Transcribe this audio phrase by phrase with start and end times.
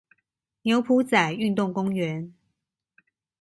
[0.63, 2.33] 牛埔仔運動公園